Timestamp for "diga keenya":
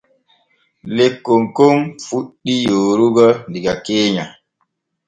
3.51-4.25